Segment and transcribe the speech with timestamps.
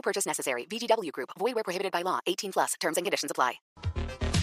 [0.00, 0.66] No purchase necessary.
[0.66, 1.30] VGW Group.
[1.38, 2.20] Void where prohibited by law.
[2.26, 2.74] 18 plus.
[2.80, 3.60] Terms and conditions apply.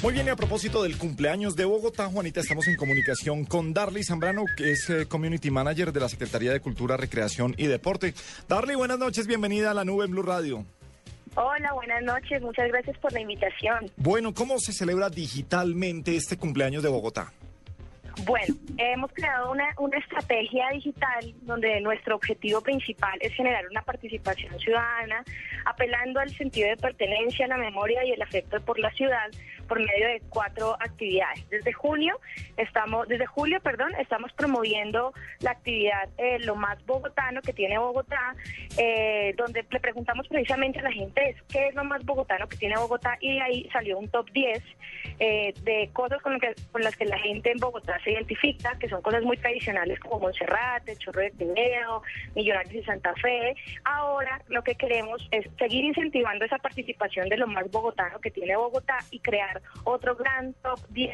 [0.04, 4.04] Muy bien, y a propósito del cumpleaños de Bogotá, Juanita, estamos en comunicación con Darly
[4.04, 8.14] Zambrano, que es eh, Community Manager de la Secretaría de Cultura, Recreación y Deporte.
[8.48, 10.64] Darly, buenas noches, bienvenida a la nube en Blue Radio.
[11.34, 13.92] Hola, buenas noches, muchas gracias por la invitación.
[13.96, 17.34] Bueno, ¿cómo se celebra digitalmente este cumpleaños de Bogotá?
[18.26, 24.58] Bueno, hemos creado una, una estrategia digital donde nuestro objetivo principal es generar una participación
[24.60, 25.24] ciudadana,
[25.66, 29.30] apelando al sentido de pertenencia, la memoria y el afecto por la ciudad
[29.68, 31.48] por medio de cuatro actividades.
[31.50, 32.20] Desde junio
[32.56, 38.36] estamos, desde julio, perdón, estamos promoviendo la actividad eh, lo más bogotano que tiene Bogotá,
[38.78, 42.78] eh, donde le preguntamos precisamente a la gente qué es lo más bogotano que tiene
[42.78, 44.64] Bogotá y ahí salió un top 10
[45.20, 48.90] eh, de cosas con, que, con las que la gente en Bogotá se identifica, que
[48.90, 52.02] son cosas muy tradicionales como Monserrate, Chorro de Tineo,
[52.36, 53.56] Millonarios y Santa Fe.
[53.84, 58.56] Ahora lo que queremos es seguir incentivando esa participación de lo más bogotano que tiene
[58.56, 61.14] Bogotá y crear otro gran top 10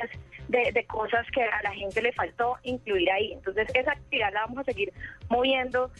[0.49, 3.33] de, cosas que a la gente le faltó incluir ahí.
[3.33, 4.93] Entonces esa actividad la vamos a seguir
[5.29, 5.91] moviendo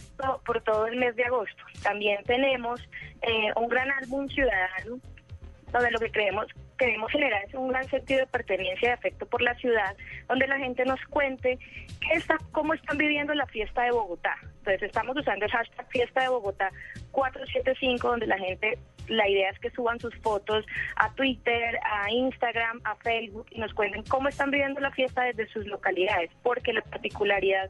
[0.45, 1.63] por todo el mes de agosto.
[1.81, 2.81] También tenemos
[3.21, 4.99] eh, un gran álbum ciudadano
[5.71, 6.45] donde lo que creemos
[6.77, 9.95] queremos generar un gran sentido de pertenencia y de afecto por la ciudad,
[10.27, 11.57] donde la gente nos cuente
[11.99, 14.35] qué está, cómo están viviendo la fiesta de Bogotá.
[14.59, 16.71] Entonces estamos usando el hashtag fiesta de Bogotá
[17.11, 20.65] 475, donde la gente, la idea es que suban sus fotos
[20.95, 25.47] a Twitter, a Instagram, a Facebook y nos cuenten cómo están viviendo la fiesta desde
[25.49, 27.69] sus localidades, porque la particularidad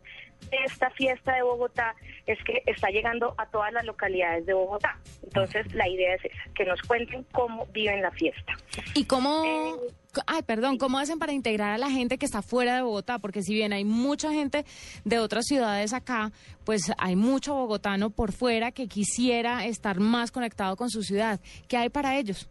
[0.50, 5.00] de esta fiesta de Bogotá es que está llegando a todas las localidades de Bogotá.
[5.24, 8.54] Entonces la idea es esa, que nos cuenten cómo viven la fiesta.
[8.94, 9.44] ¿Y cómo...
[9.46, 9.94] Eh,
[10.28, 13.20] Ay, perdón, ¿cómo hacen para integrar a la gente que está fuera de Bogotá?
[13.20, 14.66] Porque si bien hay mucha gente
[15.06, 16.32] de otras ciudades acá,
[16.66, 21.40] pues hay mucho bogotano por fuera que quisiera estar más conectado con su ciudad.
[21.68, 22.50] ¿Qué hay para ellos?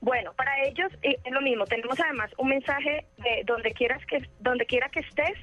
[0.00, 1.64] Bueno, para ellos eh, es lo mismo.
[1.66, 5.36] Tenemos además un mensaje de donde quieras que donde quiera que estés,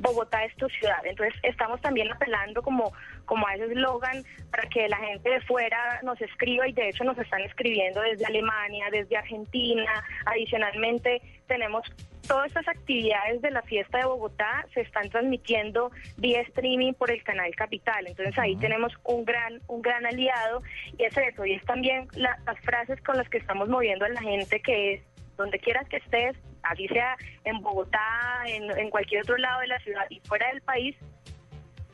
[0.00, 1.04] Bogotá es tu ciudad.
[1.04, 2.92] Entonces estamos también apelando como,
[3.24, 7.04] como a ese eslogan para que la gente de fuera nos escriba y de hecho
[7.04, 10.04] nos están escribiendo desde Alemania, desde Argentina.
[10.26, 11.84] Adicionalmente tenemos
[12.26, 17.22] todas estas actividades de la fiesta de Bogotá se están transmitiendo vía streaming por el
[17.24, 18.06] canal Capital.
[18.06, 20.62] Entonces ahí tenemos un gran un gran aliado
[20.96, 21.44] y es eso.
[21.44, 25.02] Y es también las frases con las que estamos moviendo a la gente que es
[25.36, 27.98] donde quieras que estés, así sea en Bogotá,
[28.46, 30.96] en, cualquier otro lado de la ciudad y fuera del país,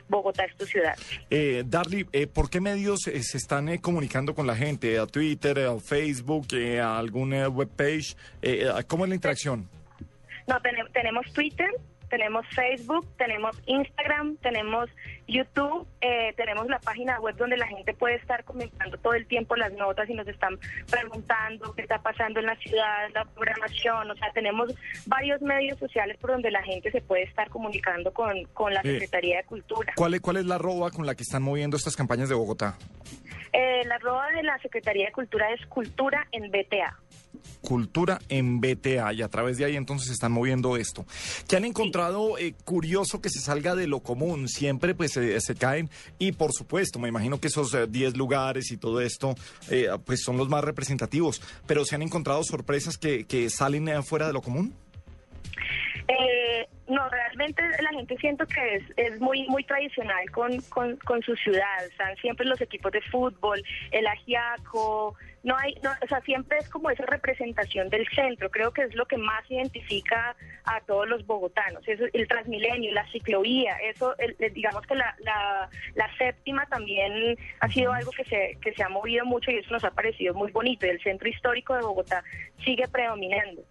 [0.09, 0.95] Bogotá es tu ciudad.
[1.29, 4.97] Eh, Darly, eh, ¿por qué medios eh, se están eh, comunicando con la gente?
[4.99, 6.47] ¿A Twitter, a Facebook,
[6.81, 8.15] a alguna webpage?
[8.87, 9.69] ¿Cómo es la interacción?
[10.47, 10.55] No,
[10.93, 11.69] tenemos Twitter,
[12.09, 14.89] tenemos Facebook, tenemos Instagram, tenemos
[15.27, 19.55] YouTube, eh, tenemos la página web donde la gente puede estar comentando todo el tiempo
[19.55, 20.57] las notas y nos están
[20.89, 24.73] preguntando qué está pasando en la ciudad, la programación, o sea, tenemos
[25.05, 29.37] varios medios sociales por donde la gente se puede estar comunicando con, con la Secretaría
[29.37, 29.93] de Cultura.
[29.95, 32.77] ¿Cuál es, ¿Cuál es la arroba con la que están moviendo estas campañas de Bogotá?
[33.53, 36.97] Eh, la arroba de la Secretaría de Cultura es Cultura en BTA.
[37.61, 41.05] Cultura en BTA y a través de ahí entonces están moviendo esto.
[41.47, 44.47] ¿Qué han encontrado eh, curioso que se salga de lo común?
[44.47, 45.89] Siempre pues se caen
[46.19, 49.35] y por supuesto me imagino que esos 10 eh, lugares y todo esto
[49.69, 54.27] eh, pues son los más representativos, pero ¿se han encontrado sorpresas que, que salen fuera
[54.27, 54.73] de lo común?
[56.87, 61.35] no, realmente la gente siento que es, es muy muy tradicional con, con, con su
[61.35, 61.85] ciudad.
[61.89, 63.61] Están siempre los equipos de fútbol,
[63.91, 65.15] el ajiaco,
[65.47, 68.93] no hay, no, o sea, siempre es como esa representación del centro, creo que es
[68.95, 70.35] lo que más identifica
[70.65, 74.13] a todos los bogotanos, eso, el Transmilenio, la ciclovía, eso,
[74.53, 75.69] digamos que la, la,
[76.17, 79.85] séptima también ha sido algo que se, que se ha movido mucho y eso nos
[79.85, 82.21] ha parecido muy bonito, y el centro histórico de Bogotá
[82.65, 83.63] sigue predominando.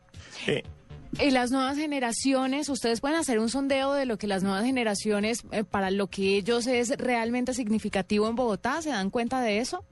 [1.20, 5.44] Y las nuevas generaciones, ustedes pueden hacer un sondeo de lo que las nuevas generaciones,
[5.52, 9.84] eh, para lo que ellos es realmente significativo en Bogotá, ¿se dan cuenta de eso?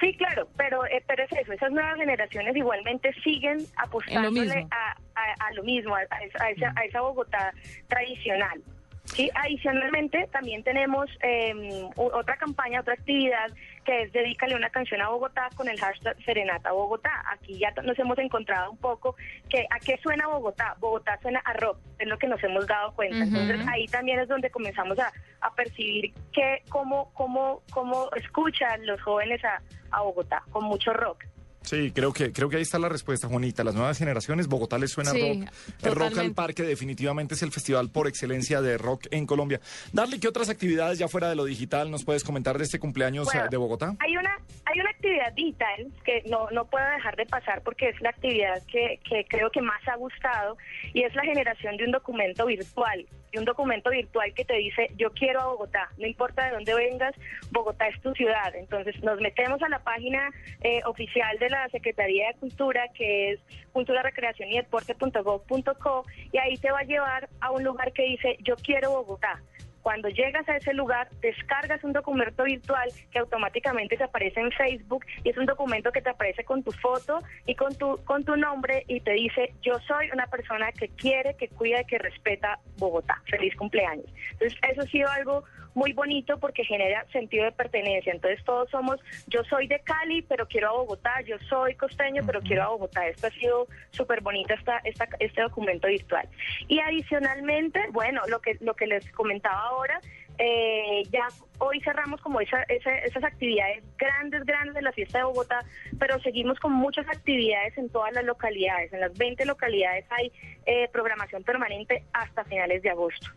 [0.00, 5.62] Sí, claro, pero, eh, pero es eso, esas nuevas generaciones igualmente siguen apostándole a, lo
[5.62, 7.52] mismo, a, esa, a esa Bogotá
[7.88, 8.62] tradicional.
[9.06, 13.50] Sí, adicionalmente también tenemos em, otra campaña, otra actividad
[13.84, 17.24] que es Dedícale una canción a Bogotá con el hashtag Serenata Bogotá.
[17.30, 19.14] Aquí ya nos hemos encontrado un poco
[19.48, 20.76] que a qué suena Bogotá.
[20.80, 23.24] Bogotá suena a rock, es lo que nos hemos dado cuenta.
[23.24, 29.00] Entonces ahí también es donde comenzamos a, a percibir que cómo, cómo, cómo escuchan los
[29.02, 29.62] jóvenes a,
[29.92, 31.24] a Bogotá, con mucho rock.
[31.66, 33.64] Sí, creo que, creo que ahí está la respuesta, Juanita.
[33.64, 35.52] Las nuevas generaciones, Bogotá les suena Sí, rock.
[35.82, 36.32] El Rock al.
[36.32, 39.60] Parque definitivamente es el festival por excelencia de rock en Colombia.
[39.92, 43.24] Darle, ¿qué otras actividades ya fuera de lo digital nos puedes comentar de este cumpleaños
[43.26, 43.96] Bueno, eh, de Bogotá?
[43.98, 44.38] Hay una,
[44.76, 48.62] hay una actividad digital que no, no puedo dejar de pasar porque es la actividad
[48.70, 50.58] que, que creo que más ha gustado
[50.92, 53.06] y es la generación de un documento virtual.
[53.34, 57.14] Un documento virtual que te dice, yo quiero a Bogotá, no importa de dónde vengas,
[57.50, 58.54] Bogotá es tu ciudad.
[58.54, 60.30] Entonces nos metemos a la página
[60.62, 63.40] eh, oficial de la Secretaría de Cultura, que es
[63.72, 68.38] cultura, recreación y deporte.gov.co, y ahí te va a llevar a un lugar que dice,
[68.42, 69.42] yo quiero Bogotá.
[69.86, 75.06] Cuando llegas a ese lugar, descargas un documento virtual que automáticamente te aparece en Facebook
[75.22, 78.34] y es un documento que te aparece con tu foto y con tu con tu
[78.36, 82.58] nombre y te dice, yo soy una persona que quiere, que cuida y que respeta
[82.78, 83.22] Bogotá.
[83.30, 84.12] Feliz cumpleaños.
[84.32, 85.44] Entonces, eso ha sido algo
[85.76, 88.10] muy bonito porque genera sentido de pertenencia.
[88.10, 92.40] Entonces, todos somos, yo soy de Cali, pero quiero a Bogotá, yo soy costeño, pero
[92.40, 93.06] quiero a Bogotá.
[93.06, 96.26] Esto ha sido súper bonito esta, esta, este documento virtual.
[96.66, 100.00] Y adicionalmente, bueno, lo que, lo que les comentaba ahora,
[100.38, 101.26] eh, ya
[101.58, 105.60] hoy cerramos como esa, esa- esas actividades grandes, grandes de la fiesta de Bogotá,
[105.98, 108.92] pero seguimos con muchas actividades en todas las localidades.
[108.92, 110.30] En las 20 localidades hay
[110.66, 113.28] eh, programación permanente hasta finales de agosto.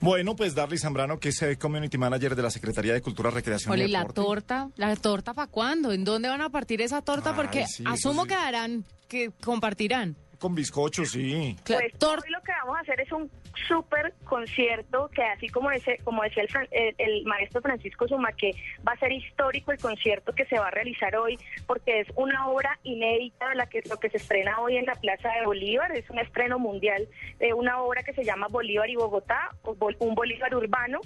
[0.00, 3.72] Bueno, pues Darly Zambrano, que es eh, Community Manager de la Secretaría de Cultura, Recreación
[3.72, 4.20] Ole, y ¿y la Deporte.
[4.22, 4.68] torta?
[4.76, 5.92] ¿La torta para cuándo?
[5.92, 7.30] ¿En dónde van a partir esa torta?
[7.30, 8.28] Ay, Porque sí, asumo sí.
[8.28, 10.16] que harán, que compartirán.
[10.40, 11.54] Con bizcocho, sí.
[11.66, 11.92] Pues
[12.24, 13.30] hoy lo que vamos a hacer es un
[13.68, 18.32] súper concierto que así como ese, como decía el, Fran- el- el maestro Francisco Suma,
[18.32, 18.52] que
[18.86, 22.48] va a ser histórico el concierto que se va a realizar hoy, porque es una
[22.48, 25.92] obra inédita de la que lo que se estrena hoy en la Plaza de Bolívar,
[25.92, 27.06] es un estreno mundial
[27.38, 29.50] de una obra que se llama Bolívar y Bogotá,
[29.98, 31.00] un Bolívar urbano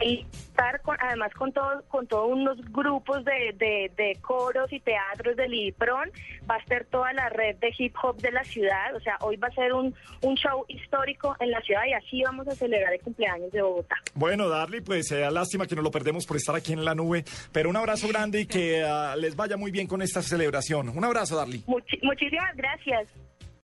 [0.00, 4.80] y estar con, además con todo, con todos unos grupos de, de, de coros y
[4.80, 6.10] teatros del IDIPRON,
[6.48, 9.36] va a estar toda la red de hip hop de la ciudad, o sea, hoy
[9.36, 12.92] va a ser un, un show histórico en la ciudad y así vamos a celebrar
[12.92, 13.96] el cumpleaños de Bogotá.
[14.14, 17.24] Bueno, Darly, pues eh, lástima que nos lo perdemos por estar aquí en la nube,
[17.52, 20.88] pero un abrazo grande y que ah, les vaya muy bien con esta celebración.
[20.88, 21.64] Un abrazo, Darly.
[21.66, 23.08] Muchísimas gracias.